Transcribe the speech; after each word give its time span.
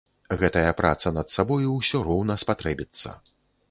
Гэтая 0.39 0.71
праца 0.79 1.13
над 1.19 1.31
сабою 1.37 1.69
ўсё 1.79 2.05
роўна 2.11 2.43
спатрэбіцца. 2.49 3.19